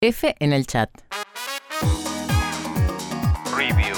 [0.00, 0.90] F en el chat.
[3.56, 3.96] Review.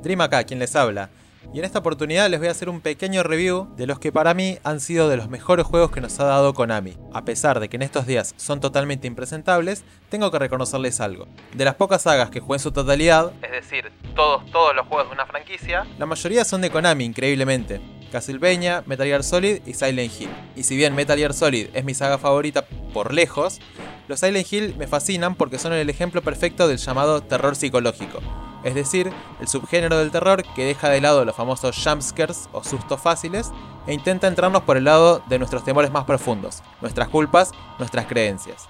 [0.00, 1.10] Dream acá, quien les habla.
[1.54, 4.32] Y en esta oportunidad les voy a hacer un pequeño review de los que para
[4.32, 6.96] mí han sido de los mejores juegos que nos ha dado Konami.
[7.12, 11.28] A pesar de que en estos días son totalmente impresentables, tengo que reconocerles algo.
[11.52, 15.08] De las pocas sagas que jugué en su totalidad, es decir, todos, todos los juegos
[15.08, 17.82] de una franquicia, la mayoría son de Konami, increíblemente.
[18.10, 20.30] Castlevania, Metal Gear Solid y Silent Hill.
[20.56, 23.60] Y si bien Metal Gear Solid es mi saga favorita por lejos,
[24.08, 28.20] los Silent Hill me fascinan porque son el ejemplo perfecto del llamado terror psicológico
[28.64, 33.00] es decir, el subgénero del terror que deja de lado los famosos jumpscares o sustos
[33.00, 33.50] fáciles
[33.86, 38.68] e intenta entrarnos por el lado de nuestros temores más profundos, nuestras culpas, nuestras creencias.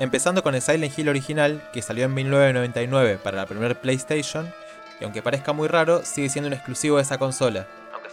[0.00, 4.52] Empezando con el Silent Hill original, que salió en 1999 para la primera PlayStation,
[5.00, 7.68] y aunque parezca muy raro, sigue siendo un exclusivo de esa consola,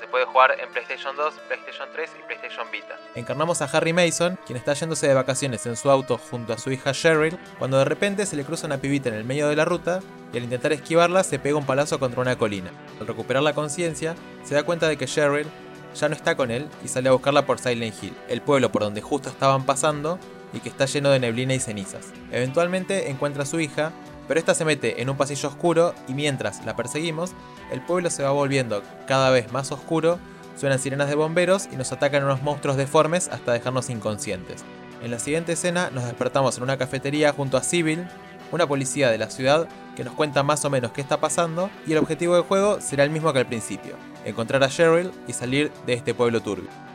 [0.09, 2.95] puede jugar en PlayStation 2, PlayStation 3 y PlayStation Vita.
[3.15, 6.71] Encarnamos a Harry Mason, quien está yéndose de vacaciones en su auto junto a su
[6.71, 9.65] hija Cheryl, cuando de repente se le cruza una pibita en el medio de la
[9.65, 9.99] ruta
[10.33, 12.71] y al intentar esquivarla se pega un palazo contra una colina.
[12.99, 15.47] Al recuperar la conciencia, se da cuenta de que Cheryl
[15.95, 18.83] ya no está con él y sale a buscarla por Silent Hill, el pueblo por
[18.83, 20.19] donde justo estaban pasando
[20.53, 22.07] y que está lleno de neblina y cenizas.
[22.31, 23.91] Eventualmente encuentra a su hija,
[24.29, 27.31] pero esta se mete en un pasillo oscuro y mientras la perseguimos,
[27.71, 30.19] el pueblo se va volviendo cada vez más oscuro,
[30.55, 34.63] suenan sirenas de bomberos y nos atacan unos monstruos deformes hasta dejarnos inconscientes.
[35.01, 38.07] En la siguiente escena nos despertamos en una cafetería junto a Civil,
[38.51, 41.93] una policía de la ciudad que nos cuenta más o menos qué está pasando y
[41.93, 45.71] el objetivo del juego será el mismo que al principio, encontrar a Cheryl y salir
[45.87, 46.88] de este pueblo turbio.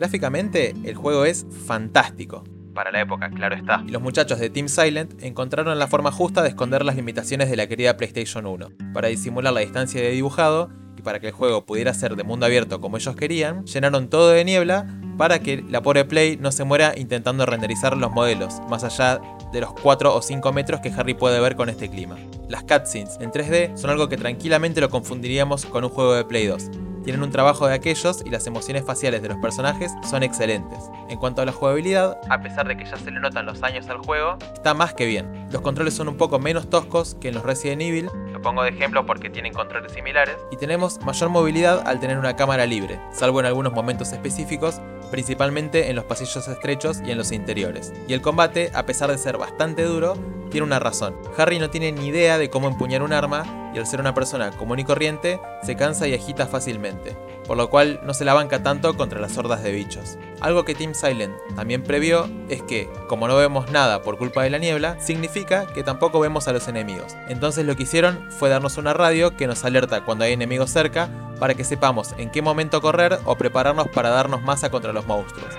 [0.00, 2.42] Gráficamente, el juego es fantástico.
[2.74, 3.84] Para la época, claro está.
[3.86, 7.56] Y los muchachos de Team Silent encontraron la forma justa de esconder las limitaciones de
[7.56, 8.70] la querida PlayStation 1.
[8.94, 12.46] Para disimular la distancia de dibujado y para que el juego pudiera ser de mundo
[12.46, 14.86] abierto como ellos querían, llenaron todo de niebla
[15.18, 19.20] para que la pobre Play no se muera intentando renderizar los modelos, más allá
[19.52, 22.16] de los 4 o 5 metros que Harry puede ver con este clima.
[22.48, 26.46] Las cutscenes en 3D son algo que tranquilamente lo confundiríamos con un juego de Play
[26.46, 26.70] 2,
[27.10, 30.78] tienen un trabajo de aquellos y las emociones faciales de los personajes son excelentes.
[31.08, 33.88] En cuanto a la jugabilidad, a pesar de que ya se le notan los años
[33.88, 35.48] al juego, está más que bien.
[35.50, 38.68] Los controles son un poco menos toscos que en los Resident Evil, lo pongo de
[38.68, 43.40] ejemplo porque tienen controles similares, y tenemos mayor movilidad al tener una cámara libre, salvo
[43.40, 47.92] en algunos momentos específicos, principalmente en los pasillos estrechos y en los interiores.
[48.08, 50.14] Y el combate, a pesar de ser bastante duro,
[50.50, 51.16] tiene una razón.
[51.36, 54.50] Harry no tiene ni idea de cómo empuñar un arma y al ser una persona
[54.50, 57.16] común y corriente, se cansa y agita fácilmente,
[57.46, 60.18] por lo cual no se la banca tanto contra las hordas de bichos.
[60.40, 64.50] Algo que Team Silent también previó es que, como no vemos nada por culpa de
[64.50, 67.16] la niebla, significa que tampoco vemos a los enemigos.
[67.28, 71.08] Entonces lo que hicieron fue darnos una radio que nos alerta cuando hay enemigos cerca
[71.38, 75.54] para que sepamos en qué momento correr o prepararnos para darnos masa contra los monstruos.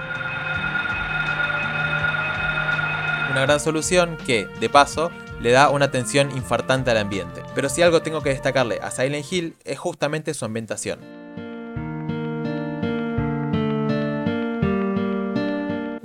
[3.32, 5.10] Una gran solución que, de paso,
[5.40, 7.42] le da una tensión infartante al ambiente.
[7.56, 11.21] Pero si algo tengo que destacarle a Silent Hill es justamente su ambientación.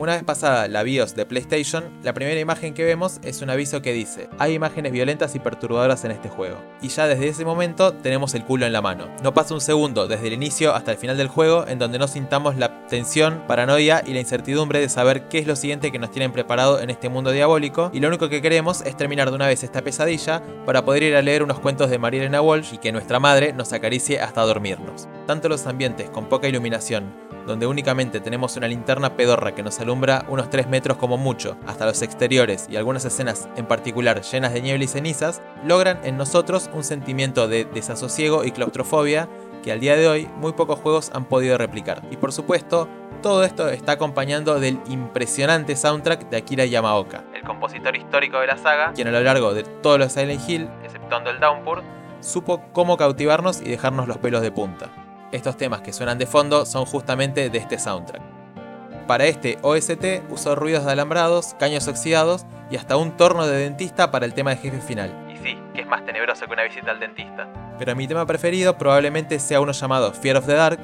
[0.07, 3.83] Una vez pasada la BIOS de PlayStation, la primera imagen que vemos es un aviso
[3.83, 6.59] que dice, hay imágenes violentas y perturbadoras en este juego.
[6.81, 9.09] Y ya desde ese momento tenemos el culo en la mano.
[9.25, 12.07] No pasa un segundo desde el inicio hasta el final del juego en donde no
[12.07, 16.13] sintamos la tensión, paranoia y la incertidumbre de saber qué es lo siguiente que nos
[16.13, 19.49] tienen preparado en este mundo diabólico y lo único que queremos es terminar de una
[19.49, 22.93] vez esta pesadilla para poder ir a leer unos cuentos de Marilena Walsh y que
[22.93, 25.09] nuestra madre nos acaricie hasta dormirnos.
[25.27, 30.25] Tanto los ambientes con poca iluminación donde únicamente tenemos una linterna pedorra que nos alumbra
[30.29, 34.63] unos 3 metros como mucho, hasta los exteriores y algunas escenas en particular llenas de
[34.63, 39.29] niebla y cenizas, logran en nosotros un sentimiento de desasosiego y claustrofobia
[39.63, 42.03] que al día de hoy muy pocos juegos han podido replicar.
[42.11, 42.89] Y por supuesto,
[43.23, 48.59] todo esto está acompañando del impresionante soundtrack de Akira Yamaoka, el compositor histórico de la
[48.59, 51.83] saga, quien a lo largo de todos los Silent Hill, exceptuando el Downpour,
[52.21, 55.06] supo cómo cautivarnos y dejarnos los pelos de punta.
[55.33, 58.23] Estos temas que suenan de fondo son justamente de este soundtrack.
[59.09, 64.11] Para este OST usó ruidos de alambrados, caños oxidados y hasta un torno de dentista
[64.11, 65.13] para el tema de jefe final.
[65.33, 67.49] Y sí, que es más tenebroso que una visita al dentista.
[67.79, 70.81] Pero mi tema preferido probablemente sea uno llamado Fear of the Dark.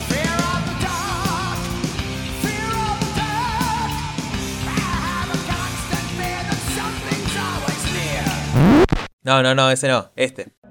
[9.24, 10.61] No, no, no, ese no, este.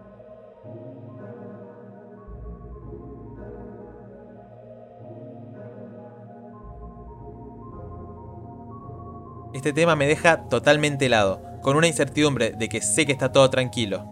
[9.53, 13.49] Este tema me deja totalmente helado, con una incertidumbre de que sé que está todo
[13.49, 14.05] tranquilo.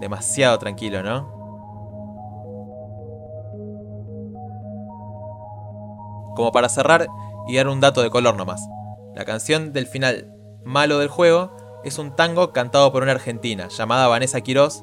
[0.00, 1.38] Demasiado tranquilo, ¿no?
[6.34, 7.08] Como para cerrar
[7.46, 8.66] y dar un dato de color nomás.
[9.14, 10.32] La canción del final
[10.64, 11.54] malo del juego
[11.84, 14.82] es un tango cantado por una argentina llamada Vanessa Quirós,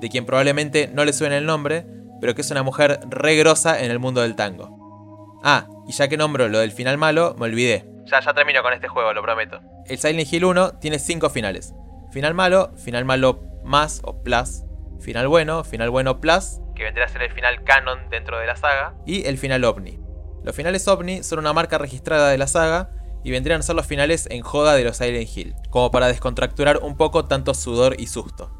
[0.00, 1.86] de quien probablemente no le suene el nombre,
[2.20, 5.38] pero que es una mujer re grosa en el mundo del tango.
[5.44, 7.95] Ah, y ya que nombro lo del final malo, me olvidé.
[8.06, 9.60] Ya, ya termino con este juego, lo prometo.
[9.86, 11.74] El Silent Hill 1 tiene 5 finales.
[12.12, 14.62] Final malo, final malo más o plus,
[15.00, 18.56] final bueno, final bueno plus, que vendría a ser el final canon dentro de la
[18.56, 19.98] saga, y el final ovni.
[20.44, 22.90] Los finales ovni son una marca registrada de la saga
[23.24, 26.78] y vendrían a ser los finales en joda de los Silent Hill, como para descontracturar
[26.82, 28.52] un poco tanto sudor y susto.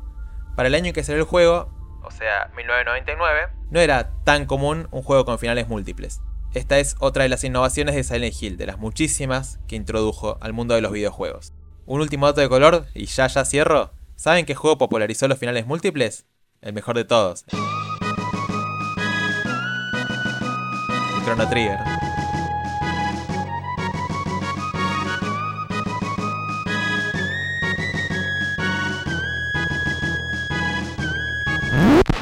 [0.56, 1.70] Para el año en que salió el juego,
[2.02, 6.20] o sea, 1999, no era tan común un juego con finales múltiples.
[6.56, 10.54] Esta es otra de las innovaciones de Silent Hill, de las muchísimas que introdujo al
[10.54, 11.52] mundo de los videojuegos.
[11.84, 13.90] Un último dato de color, y ya ya cierro.
[14.14, 16.24] ¿Saben qué juego popularizó los finales múltiples?
[16.62, 17.44] El mejor de todos.
[21.26, 21.78] Chrono Trigger.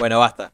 [0.00, 0.50] Bueno, basta.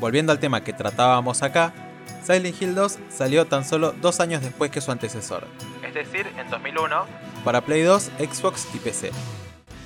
[0.00, 1.74] Volviendo al tema que tratábamos acá,
[2.24, 5.46] Silent Hill 2 salió tan solo dos años después que su antecesor,
[5.86, 7.04] es decir, en 2001,
[7.44, 9.10] para Play 2, Xbox y PC.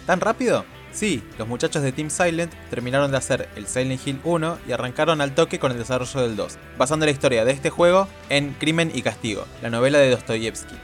[0.06, 0.64] ¿Tan rápido?
[0.92, 5.20] Sí, los muchachos de Team Silent terminaron de hacer el Silent Hill 1 y arrancaron
[5.20, 8.92] al toque con el desarrollo del 2, basando la historia de este juego en Crimen
[8.94, 10.76] y Castigo, la novela de Dostoyevsky.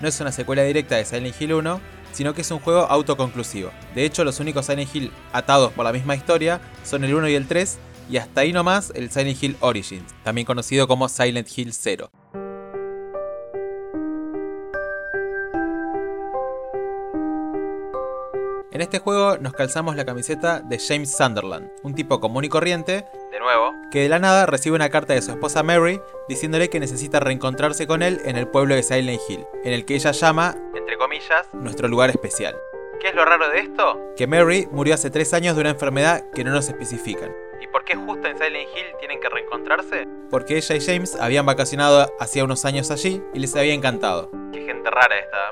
[0.00, 1.80] No es una secuela directa de Silent Hill 1,
[2.12, 3.70] sino que es un juego autoconclusivo.
[3.94, 7.36] De hecho, los únicos Silent Hill atados por la misma historia son el 1 y
[7.36, 7.78] el 3,
[8.12, 12.10] y hasta ahí nomás el Silent Hill Origins, también conocido como Silent Hill 0.
[18.70, 23.06] En este juego nos calzamos la camiseta de James Sunderland, un tipo común y corriente,
[23.30, 25.98] de nuevo, que de la nada recibe una carta de su esposa Mary
[26.28, 29.94] diciéndole que necesita reencontrarse con él en el pueblo de Silent Hill, en el que
[29.94, 32.54] ella llama, entre comillas, nuestro lugar especial.
[33.00, 34.12] ¿Qué es lo raro de esto?
[34.16, 37.32] Que Mary murió hace tres años de una enfermedad que no nos especifican.
[37.82, 40.06] ¿Y por qué justo en Silent Hill tienen que reencontrarse?
[40.30, 44.30] Porque ella y James habían vacacionado hacía unos años allí y les había encantado.
[44.52, 45.50] Qué gente rara esta.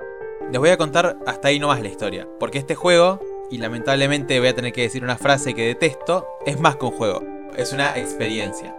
[0.51, 4.49] Les voy a contar hasta ahí nomás la historia, porque este juego, y lamentablemente voy
[4.49, 7.21] a tener que decir una frase que detesto, es más que un juego,
[7.57, 8.77] es una experiencia.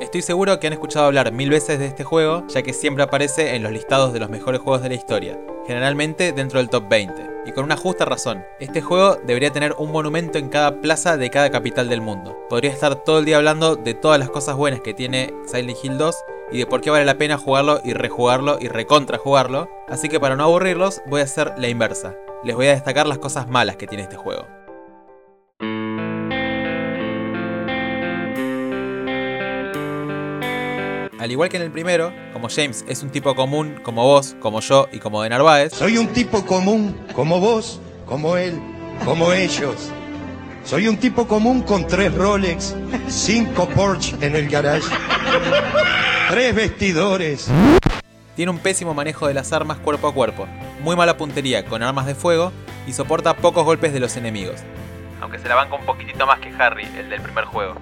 [0.00, 3.56] Estoy seguro que han escuchado hablar mil veces de este juego, ya que siempre aparece
[3.56, 5.36] en los listados de los mejores juegos de la historia,
[5.66, 8.44] generalmente dentro del top 20, y con una justa razón.
[8.60, 12.38] Este juego debería tener un monumento en cada plaza de cada capital del mundo.
[12.48, 15.98] Podría estar todo el día hablando de todas las cosas buenas que tiene Silent Hill
[15.98, 16.16] 2
[16.52, 20.20] y de por qué vale la pena jugarlo y rejugarlo y recontra jugarlo, así que
[20.20, 22.14] para no aburrirlos voy a hacer la inversa.
[22.44, 24.57] Les voy a destacar las cosas malas que tiene este juego.
[31.18, 34.60] Al igual que en el primero, como James es un tipo común como vos, como
[34.60, 38.60] yo y como de Narváez, Soy un tipo común, como vos, como él,
[39.04, 39.90] como ellos.
[40.64, 42.76] Soy un tipo común con tres Rolex,
[43.08, 44.86] cinco Porsche en el garage,
[46.30, 47.50] tres vestidores.
[48.36, 50.46] tiene un pésimo manejo de las armas cuerpo a cuerpo,
[50.84, 52.52] muy mala puntería con armas de fuego
[52.86, 54.60] y soporta pocos golpes de los enemigos.
[55.20, 57.74] Aunque se la banca un poquitito más que Harry, el del primer juego.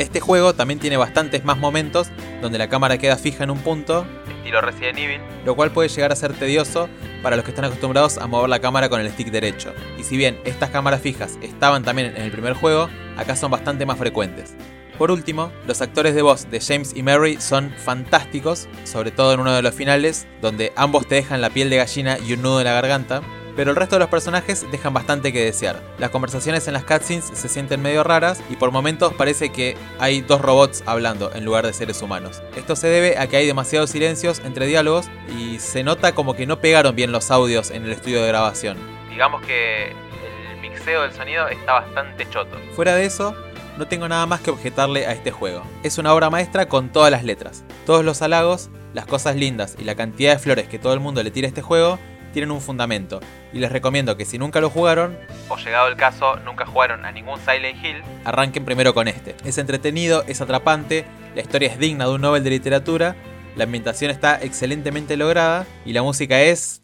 [0.00, 2.08] Este juego también tiene bastantes más momentos
[2.40, 4.06] donde la cámara queda fija en un punto,
[4.38, 6.88] estilo Resident Evil, lo cual puede llegar a ser tedioso
[7.22, 9.74] para los que están acostumbrados a mover la cámara con el stick derecho.
[9.98, 12.88] Y si bien estas cámaras fijas estaban también en el primer juego,
[13.18, 14.54] acá son bastante más frecuentes.
[14.96, 19.40] Por último, los actores de voz de James y Mary son fantásticos, sobre todo en
[19.40, 22.60] uno de los finales, donde ambos te dejan la piel de gallina y un nudo
[22.60, 23.20] en la garganta,
[23.56, 25.82] pero el resto de los personajes dejan bastante que desear.
[25.98, 30.20] Las conversaciones en las cutscenes se sienten medio raras y por momentos parece que hay
[30.20, 32.42] dos robots hablando en lugar de seres humanos.
[32.56, 36.46] Esto se debe a que hay demasiados silencios entre diálogos y se nota como que
[36.46, 38.76] no pegaron bien los audios en el estudio de grabación.
[39.08, 42.56] Digamos que el mixeo del sonido está bastante choto.
[42.74, 43.34] Fuera de eso,
[43.76, 45.62] no tengo nada más que objetarle a este juego.
[45.82, 47.64] Es una obra maestra con todas las letras.
[47.86, 51.22] Todos los halagos, las cosas lindas y la cantidad de flores que todo el mundo
[51.22, 51.98] le tira a este juego
[52.32, 53.20] tienen un fundamento,
[53.52, 55.18] y les recomiendo que si nunca lo jugaron,
[55.48, 59.34] o llegado el caso nunca jugaron a ningún Silent Hill, arranquen primero con este.
[59.44, 63.16] Es entretenido, es atrapante, la historia es digna de un Nobel de literatura,
[63.56, 66.79] la ambientación está excelentemente lograda y la música es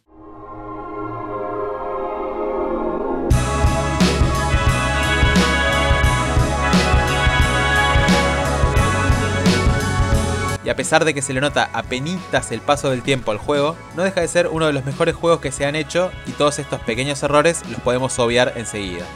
[10.67, 13.77] y a pesar de que se le nota apenas el paso del tiempo al juego,
[13.95, 16.59] no deja de ser uno de los mejores juegos que se han hecho y todos
[16.59, 19.07] estos pequeños errores los podemos obviar enseguida.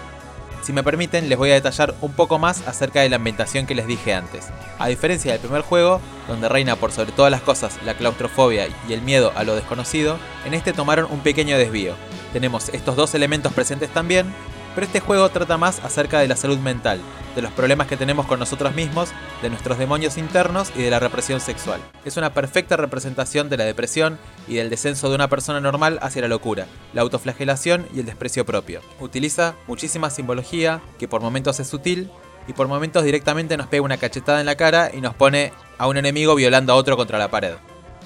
[0.62, 3.75] Si me permiten, les voy a detallar un poco más acerca de la ambientación que
[3.75, 4.47] les dije antes.
[4.78, 8.92] A diferencia del primer juego, donde reina por sobre todas las cosas la claustrofobia y
[8.92, 11.95] el miedo a lo desconocido, en este tomaron un pequeño desvío.
[12.33, 14.33] Tenemos estos dos elementos presentes también,
[14.75, 17.00] pero este juego trata más acerca de la salud mental,
[17.35, 19.11] de los problemas que tenemos con nosotros mismos,
[19.43, 21.81] de nuestros demonios internos y de la represión sexual.
[22.05, 26.23] Es una perfecta representación de la depresión y del descenso de una persona normal hacia
[26.23, 28.81] la locura, la autoflagelación y el desprecio propio.
[29.00, 32.11] Utiliza muchísima simbología, que por momentos es sutil,
[32.47, 35.87] y por momentos directamente nos pega una cachetada en la cara y nos pone a
[35.87, 37.55] un enemigo violando a otro contra la pared.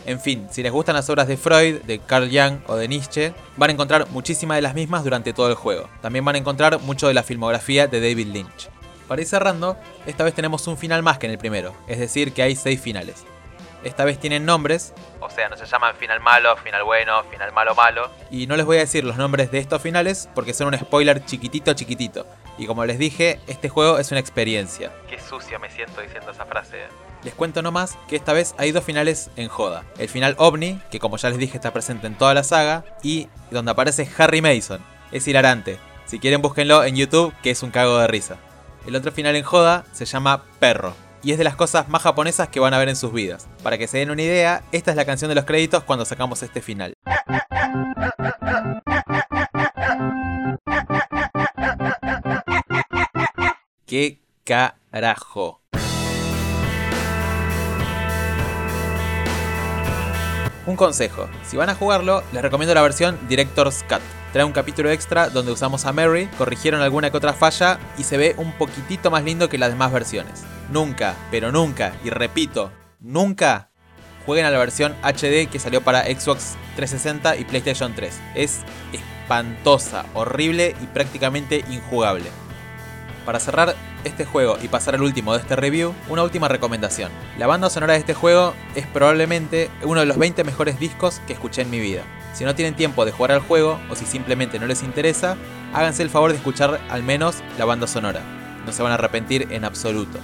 [0.06, 3.32] En fin, si les gustan las obras de Freud, de Carl Jung o de Nietzsche,
[3.56, 5.88] van a encontrar muchísimas de las mismas durante todo el juego.
[6.02, 8.68] También van a encontrar mucho de la filmografía de David Lynch.
[9.08, 12.32] Para ir cerrando, esta vez tenemos un final más que en el primero, es decir,
[12.32, 13.24] que hay 6 finales.
[13.82, 17.74] Esta vez tienen nombres, o sea, no se llaman final malo, final bueno, final malo
[17.74, 18.10] malo.
[18.30, 21.24] Y no les voy a decir los nombres de estos finales porque son un spoiler
[21.24, 22.26] chiquitito chiquitito.
[22.56, 24.90] Y como les dije, este juego es una experiencia.
[25.08, 26.78] Qué sucio me siento diciendo esa frase.
[27.24, 29.84] Les cuento nomás que esta vez hay dos finales en joda.
[29.96, 33.28] El final OVNI, que como ya les dije está presente en toda la saga, y
[33.50, 34.84] donde aparece Harry Mason.
[35.10, 35.78] Es hilarante.
[36.04, 38.36] Si quieren búsquenlo en YouTube, que es un cago de risa.
[38.86, 42.48] El otro final en joda se llama Perro, y es de las cosas más japonesas
[42.48, 43.48] que van a ver en sus vidas.
[43.62, 46.42] Para que se den una idea, esta es la canción de los créditos cuando sacamos
[46.42, 46.92] este final.
[53.86, 55.63] ¡Qué carajo!
[60.66, 64.00] Un consejo, si van a jugarlo, les recomiendo la versión Director's Cut.
[64.32, 68.16] Trae un capítulo extra donde usamos a Mary, corrigieron alguna que otra falla y se
[68.16, 70.42] ve un poquitito más lindo que las demás versiones.
[70.70, 73.68] Nunca, pero nunca, y repito, nunca
[74.24, 78.20] jueguen a la versión HD que salió para Xbox 360 y PlayStation 3.
[78.34, 82.30] Es espantosa, horrible y prácticamente injugable.
[83.26, 87.10] Para cerrar este juego y pasar al último de este review, una última recomendación.
[87.38, 91.32] La banda sonora de este juego es probablemente uno de los 20 mejores discos que
[91.32, 92.02] escuché en mi vida.
[92.34, 95.36] Si no tienen tiempo de jugar al juego o si simplemente no les interesa,
[95.72, 98.20] háganse el favor de escuchar al menos la banda sonora.
[98.66, 100.18] No se van a arrepentir en absoluto.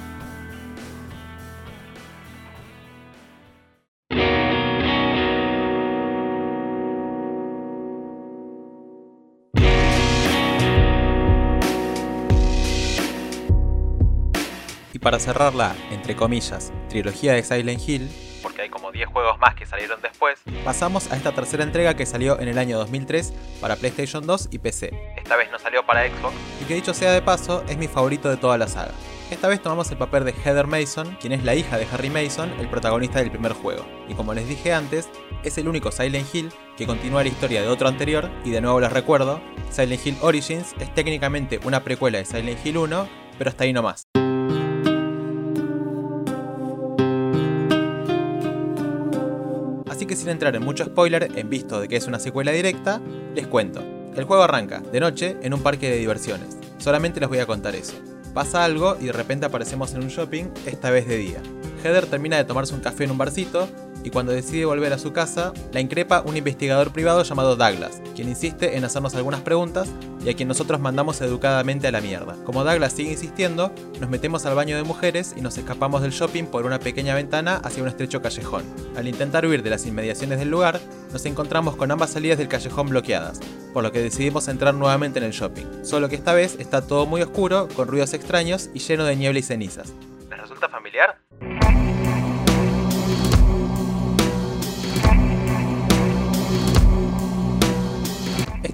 [15.00, 18.10] Para cerrar la, entre comillas, trilogía de Silent Hill,
[18.42, 22.06] porque hay como 10 juegos más que salieron después, pasamos a esta tercera entrega que
[22.06, 25.14] salió en el año 2003 para PlayStation 2 y PC.
[25.16, 28.28] Esta vez no salió para Xbox, y que dicho sea de paso, es mi favorito
[28.28, 28.92] de toda la saga.
[29.30, 32.52] Esta vez tomamos el papel de Heather Mason, quien es la hija de Harry Mason,
[32.58, 33.86] el protagonista del primer juego.
[34.08, 35.08] Y como les dije antes,
[35.44, 38.80] es el único Silent Hill que continúa la historia de otro anterior, y de nuevo
[38.80, 39.40] les recuerdo,
[39.70, 44.09] Silent Hill Origins es técnicamente una precuela de Silent Hill 1, pero hasta ahí nomás.
[50.10, 53.00] Que sin entrar en mucho spoiler, en visto de que es una secuela directa,
[53.32, 53.80] les cuento.
[54.16, 56.58] El juego arranca, de noche, en un parque de diversiones.
[56.78, 57.94] Solamente les voy a contar eso.
[58.34, 61.40] Pasa algo y de repente aparecemos en un shopping, esta vez de día.
[61.84, 63.68] Heather termina de tomarse un café en un barcito
[64.04, 68.28] y cuando decide volver a su casa, la increpa un investigador privado llamado Douglas, quien
[68.28, 69.88] insiste en hacernos algunas preguntas
[70.24, 72.36] y a quien nosotros mandamos educadamente a la mierda.
[72.44, 76.44] Como Douglas sigue insistiendo, nos metemos al baño de mujeres y nos escapamos del shopping
[76.44, 78.64] por una pequeña ventana hacia un estrecho callejón.
[78.96, 80.80] Al intentar huir de las inmediaciones del lugar,
[81.12, 83.40] nos encontramos con ambas salidas del callejón bloqueadas,
[83.72, 85.84] por lo que decidimos entrar nuevamente en el shopping.
[85.84, 89.38] Solo que esta vez está todo muy oscuro, con ruidos extraños y lleno de niebla
[89.38, 89.92] y cenizas.
[90.28, 91.18] ¿Les resulta familiar?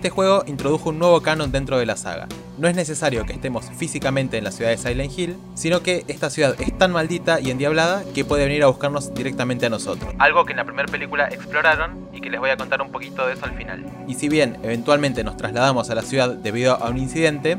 [0.07, 2.29] Este juego introdujo un nuevo canon dentro de la saga.
[2.59, 6.31] No es necesario que estemos físicamente en la ciudad de Silent Hill, sino que esta
[6.31, 10.15] ciudad es tan maldita y endiablada que puede venir a buscarnos directamente a nosotros.
[10.21, 13.27] Algo que en la primera película exploraron y que les voy a contar un poquito
[13.27, 13.85] de eso al final.
[14.07, 17.59] Y si bien eventualmente nos trasladamos a la ciudad debido a un incidente,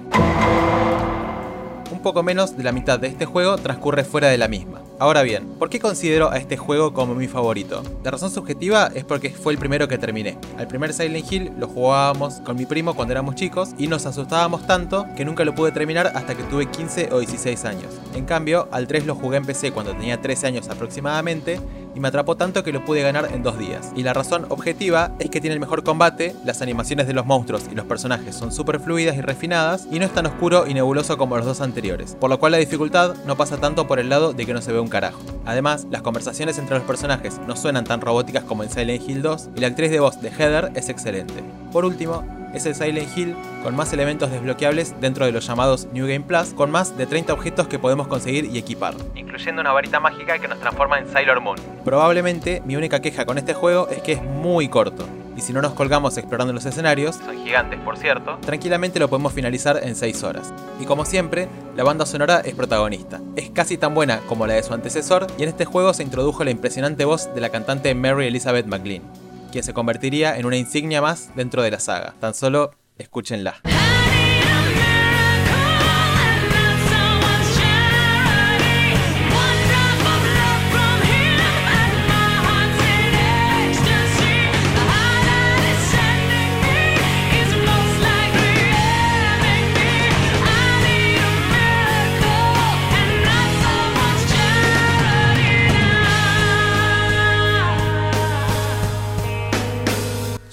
[1.92, 4.87] un poco menos de la mitad de este juego transcurre fuera de la misma.
[5.00, 7.84] Ahora bien, ¿por qué considero a este juego como mi favorito?
[8.04, 10.40] La razón subjetiva es porque fue el primero que terminé.
[10.58, 14.66] Al primer Silent Hill lo jugábamos con mi primo cuando éramos chicos y nos asustábamos
[14.66, 17.94] tanto que nunca lo pude terminar hasta que tuve 15 o 16 años.
[18.16, 21.60] En cambio, al 3 lo jugué en PC cuando tenía 13 años aproximadamente
[21.98, 23.92] y me atrapó tanto que lo pude ganar en dos días.
[23.96, 27.64] Y la razón objetiva es que tiene el mejor combate, las animaciones de los monstruos
[27.72, 31.18] y los personajes son súper fluidas y refinadas y no es tan oscuro y nebuloso
[31.18, 34.34] como los dos anteriores, por lo cual la dificultad no pasa tanto por el lado
[34.34, 35.20] de que no se ve un carajo.
[35.44, 39.50] Además, las conversaciones entre los personajes no suenan tan robóticas como en Silent Hill 2
[39.56, 41.44] y la actriz de voz de Heather es excelente.
[41.72, 42.24] Por último,
[42.58, 46.54] es el Silent Hill con más elementos desbloqueables dentro de los llamados New Game Plus,
[46.54, 50.48] con más de 30 objetos que podemos conseguir y equipar, incluyendo una varita mágica que
[50.48, 51.58] nos transforma en Sailor Moon.
[51.86, 55.08] Probablemente mi única queja con este juego es que es muy corto.
[55.36, 59.34] Y si no nos colgamos explorando los escenarios, son gigantes por cierto, tranquilamente lo podemos
[59.34, 60.52] finalizar en 6 horas.
[60.82, 63.22] Y como siempre, la banda sonora es protagonista.
[63.36, 66.44] Es casi tan buena como la de su antecesor, y en este juego se introdujo
[66.44, 69.04] la impresionante voz de la cantante Mary Elizabeth McLean
[69.48, 72.14] quien se convertiría en una insignia más dentro de la saga.
[72.20, 73.62] Tan solo escúchenla.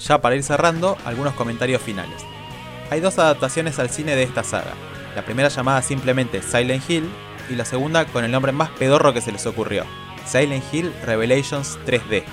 [0.07, 2.23] Ya para ir cerrando, algunos comentarios finales.
[2.91, 4.73] Hay dos adaptaciones al cine de esta saga.
[5.15, 7.09] La primera llamada simplemente Silent Hill
[7.49, 9.83] y la segunda con el nombre más pedorro que se les ocurrió,
[10.25, 12.23] Silent Hill Revelations 3D.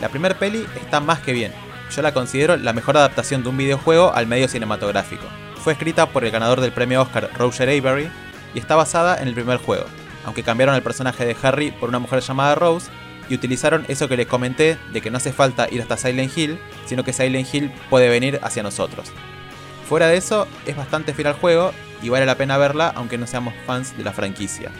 [0.00, 1.52] La primera peli está más que bien.
[1.94, 5.26] Yo la considero la mejor adaptación de un videojuego al medio cinematográfico.
[5.62, 8.10] Fue escrita por el ganador del premio Oscar Roger Avery
[8.52, 9.84] y está basada en el primer juego,
[10.24, 12.90] aunque cambiaron el personaje de Harry por una mujer llamada Rose
[13.28, 16.58] y utilizaron eso que les comenté de que no hace falta ir hasta Silent Hill,
[16.86, 19.12] sino que Silent Hill puede venir hacia nosotros.
[19.88, 23.26] Fuera de eso, es bastante fiel al juego y vale la pena verla aunque no
[23.26, 24.70] seamos fans de la franquicia.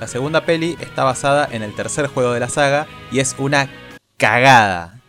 [0.00, 3.68] La segunda peli está basada en el tercer juego de la saga y es una
[4.16, 5.00] cagada.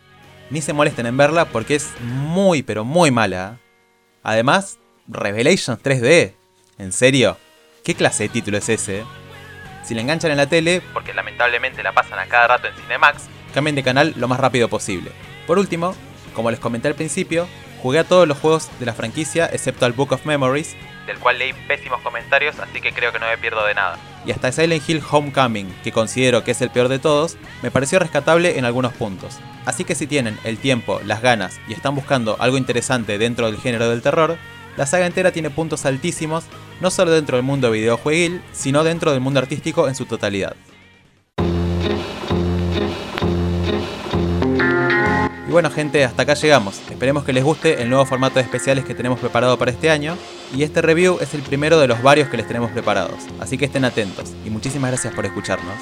[0.50, 3.58] Ni se molesten en verla porque es muy pero muy mala.
[4.22, 6.34] Además, Revelations 3D.
[6.78, 7.36] ¿En serio?
[7.84, 9.02] ¿Qué clase de título es ese?
[9.82, 13.24] Si la enganchan en la tele, porque lamentablemente la pasan a cada rato en Cinemax,
[13.52, 15.10] cambien de canal lo más rápido posible.
[15.46, 15.94] Por último,
[16.34, 17.48] como les comenté al principio,
[17.82, 21.38] jugué a todos los juegos de la franquicia excepto al Book of Memories, del cual
[21.38, 23.98] leí pésimos comentarios, así que creo que no me pierdo de nada.
[24.24, 27.98] Y hasta Silent Hill Homecoming, que considero que es el peor de todos, me pareció
[27.98, 29.40] rescatable en algunos puntos.
[29.66, 33.60] Así que si tienen el tiempo, las ganas y están buscando algo interesante dentro del
[33.60, 34.38] género del terror,
[34.76, 36.44] la saga entera tiene puntos altísimos,
[36.80, 40.54] no solo dentro del mundo videojueguil, sino dentro del mundo artístico en su totalidad.
[45.46, 46.80] Y bueno gente, hasta acá llegamos.
[46.90, 50.16] Esperemos que les guste el nuevo formato de especiales que tenemos preparado para este año.
[50.56, 53.18] Y este review es el primero de los varios que les tenemos preparados.
[53.38, 54.32] Así que estén atentos.
[54.46, 55.76] Y muchísimas gracias por escucharnos.